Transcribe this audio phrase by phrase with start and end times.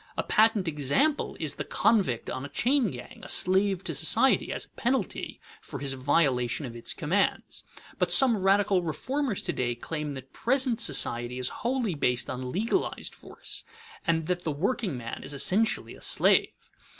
[0.17, 4.65] A patent example is the convict on a chain gang, a slave to society as
[4.65, 7.63] a penalty for his violation of its commands.
[7.99, 13.13] But some radical reformers to day claim that present society is wholly based on legalized
[13.13, 13.63] force,
[14.07, 16.71] and that the workingman is essentially a slave.